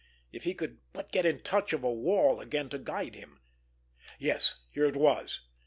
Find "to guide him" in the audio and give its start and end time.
2.69-3.39